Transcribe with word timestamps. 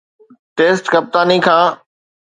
test 0.57 0.83
ڪپتاني 0.93 1.37
کان 1.45 1.63